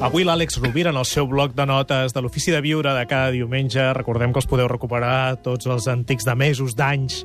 [0.00, 3.28] Avui l'Àlex Rovira, en el seu bloc de notes de l'Ofici de Viure de cada
[3.34, 7.18] diumenge, recordem que els podeu recuperar tots els antics de mesos, d'anys,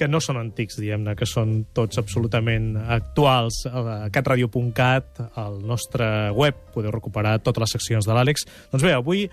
[0.00, 3.60] que no són antics, diguem-ne, que són tots absolutament actuals.
[3.68, 8.48] A catradio.cat, al nostre web, podeu recuperar totes les seccions de l'Àlex.
[8.72, 9.26] Doncs bé, avui,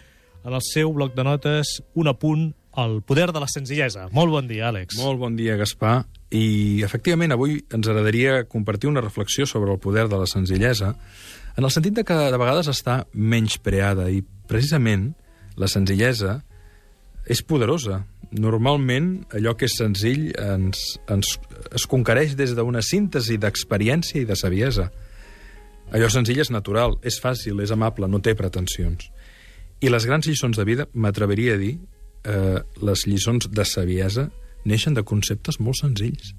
[0.43, 4.09] en el seu bloc de notes, un apunt al poder de la senzillesa.
[4.11, 4.99] Molt bon dia, Àlex.
[4.99, 6.01] Molt bon dia, Gaspar.
[6.31, 10.97] I, efectivament, avui ens agradaria compartir una reflexió sobre el poder de la senzillesa,
[11.57, 15.11] en el sentit de que de vegades està menyspreada i precisament
[15.59, 16.39] la senzillesa
[17.27, 18.01] és poderosa.
[18.31, 21.35] Normalment allò que és senzill ens, ens,
[21.75, 24.89] es conquereix des d'una síntesi d'experiència i de saviesa.
[25.91, 29.09] Allò senzill és natural, és fàcil, és amable, no té pretensions.
[29.83, 31.73] I les grans lliçons de vida, m'atreveria a dir,
[32.23, 34.29] eh, les lliçons de saviesa,
[34.63, 36.35] neixen de conceptes molt senzills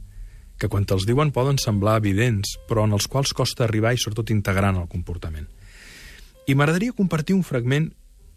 [0.62, 4.30] que quan te'ls diuen poden semblar evidents, però en els quals costa arribar i sobretot
[4.30, 5.48] integrar en el comportament.
[6.46, 7.90] I m'agradaria compartir un fragment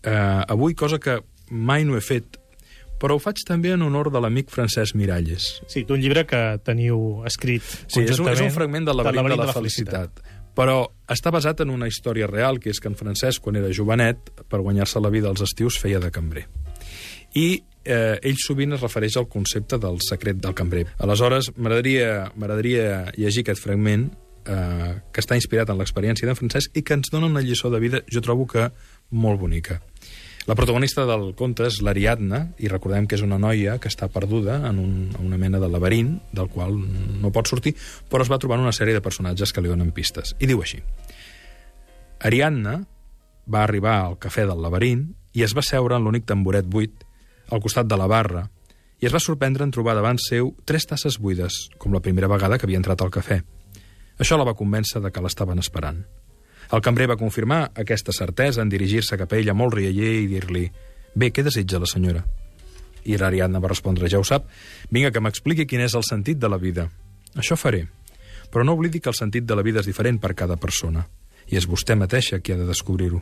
[0.05, 2.39] eh, avui, cosa que mai no he fet,
[3.01, 5.45] però ho faig també en honor de l'amic Francesc Miralles.
[5.69, 9.35] Sí, d'un llibre que teniu escrit Sí, és un, és un fragment del laberint de,
[9.35, 10.17] de la, felicitat.
[10.17, 10.41] felicitat.
[10.55, 10.77] Però
[11.11, 14.61] està basat en una història real, que és que en Francesc, quan era jovenet, per
[14.63, 16.45] guanyar-se la vida als estius, feia de cambrer.
[17.35, 20.85] I eh, ell sovint es refereix al concepte del secret del cambrer.
[20.99, 24.09] Aleshores, m'agradaria llegir aquest fragment
[24.49, 27.81] eh, que està inspirat en l'experiència d'en Francesc i que ens dona una lliçó de
[27.83, 28.69] vida, jo trobo que
[29.11, 29.79] molt bonica.
[30.45, 34.59] La protagonista del conte és l'Ariadna, i recordem que és una noia que està perduda
[34.69, 37.73] en un, una mena de laberint, del qual no pot sortir,
[38.11, 40.35] però es va trobar una sèrie de personatges que li donen pistes.
[40.37, 40.83] I diu així.
[42.29, 42.77] Ariadna
[43.49, 47.04] va arribar al cafè del laberint i es va seure en l'únic tamboret buit
[47.49, 48.45] al costat de la barra,
[49.01, 52.57] i es va sorprendre en trobar davant seu tres tasses buides, com la primera vegada
[52.57, 53.41] que havia entrat al cafè.
[54.17, 55.99] Això la va convèncer de que l'estaven esperant.
[56.73, 60.65] El cambrer va confirmar aquesta certesa en dirigir-se cap a ella molt rialler i dir-li
[61.15, 62.23] «Bé, què desitja la senyora?»
[63.05, 64.47] I l'Ariadna va respondre «Ja ho sap,
[64.89, 66.89] vinga que m'expliqui quin és el sentit de la vida».
[67.35, 67.83] «Això faré,
[68.49, 71.05] però no oblidi que el sentit de la vida és diferent per cada persona,
[71.51, 73.21] i és vostè mateixa qui ha de descobrir-ho.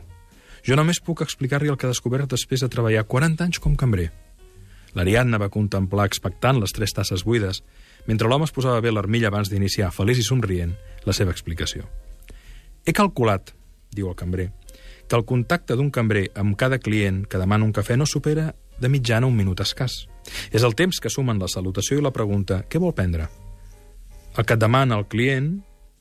[0.64, 4.08] Jo només puc explicar-li el que ha descobert després de treballar 40 anys com cambrer.
[4.96, 7.60] L'Ariadna va contemplar expectant les tres tasses buides,
[8.06, 10.72] mentre l'home es posava bé l'armilla abans d'iniciar, feliç i somrient,
[11.04, 11.84] la seva explicació.
[12.86, 13.52] He calculat,
[13.92, 14.48] diu el cambrer,
[15.08, 18.88] que el contacte d'un cambrer amb cada client que demana un cafè no supera de
[18.88, 20.06] mitjana un minut escàs.
[20.50, 23.28] És el temps que sumen la salutació i la pregunta «Què vol prendre?»
[24.34, 25.58] El que et demana el client,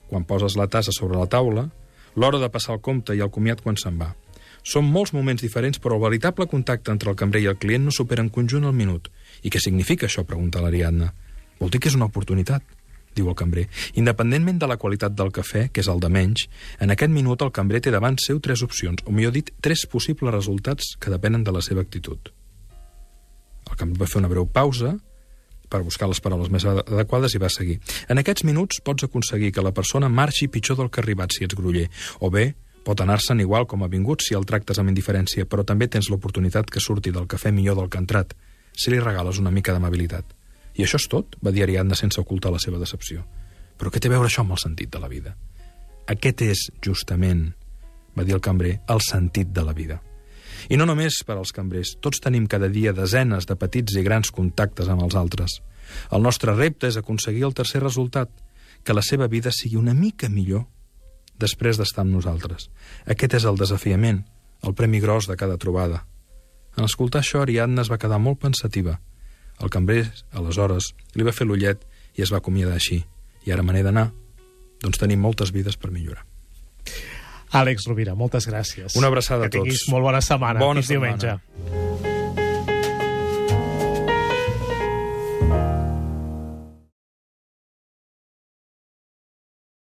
[0.07, 1.68] quan poses la tassa sobre la taula,
[2.16, 4.13] l'hora de passar el compte i el comiat quan se'n va.
[4.63, 7.91] Són molts moments diferents, però el veritable contacte entre el cambrer i el client no
[7.91, 9.09] supera en conjunt el minut.
[9.44, 10.24] I què significa això?
[10.24, 11.12] pregunta l'Ariadna.
[11.59, 12.63] Vol dir que és una oportunitat,
[13.13, 13.68] diu el cambrer.
[14.00, 16.47] Independentment de la qualitat del cafè, que és el de menys,
[16.79, 20.34] en aquest minut el cambrer té davant seu tres opcions, o millor dit, tres possibles
[20.34, 22.31] resultats que depenen de la seva actitud.
[23.69, 24.95] El cambrer va fer una breu pausa
[25.69, 27.80] per buscar les paraules més adequades i va seguir.
[28.07, 31.47] En aquests minuts pots aconseguir que la persona marxi pitjor del que ha arribat si
[31.47, 31.88] ets groller,
[32.19, 35.88] o bé Pot anar-se'n igual com ha vingut si el tractes amb indiferència, però també
[35.88, 38.33] tens l'oportunitat que surti del cafè millor del que ha entrat,
[38.75, 40.25] si li regales una mica d'amabilitat.
[40.75, 43.23] I això és tot, va dir Ariadna sense ocultar la seva decepció.
[43.79, 45.35] Però què té a veure això amb el sentit de la vida?
[46.11, 47.45] Aquest és, justament,
[48.17, 50.01] va dir el cambrer, el sentit de la vida.
[50.69, 54.31] I no només per als cambrers, tots tenim cada dia desenes de petits i grans
[54.31, 55.61] contactes amb els altres.
[56.11, 58.31] El nostre repte és aconseguir el tercer resultat,
[58.83, 60.65] que la seva vida sigui una mica millor
[61.43, 62.69] després d'estar amb nosaltres.
[63.05, 64.23] Aquest és el desafiament,
[64.63, 66.05] el premi gros de cada trobada.
[66.77, 68.97] En escoltar això, Ariadna es va quedar molt pensativa.
[69.61, 71.83] El cambrer, aleshores, li va fer l'ullet
[72.17, 73.03] i es va acomiadar així.
[73.45, 74.09] I ara me n'he d'anar.
[74.81, 76.25] Doncs tenim moltes vides per millorar.
[77.53, 78.97] Àlex Rovira, moltes gràcies.
[78.97, 79.53] Una abraçada a tots.
[79.53, 80.59] Que tinguis molt bona setmana.
[80.59, 81.17] Bona Fins setmana.
[81.17, 81.82] diumenge.